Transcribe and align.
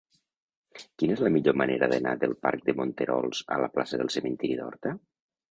Quina 1.01 1.17
és 1.17 1.21
la 1.25 1.29
millor 1.35 1.55
manera 1.63 1.89
d'anar 1.91 2.13
del 2.23 2.33
parc 2.47 2.65
de 2.71 2.75
Monterols 2.81 3.43
a 3.59 3.61
la 3.67 3.69
plaça 3.77 4.03
del 4.03 4.13
Cementiri 4.19 4.61
d'Horta? 4.65 4.97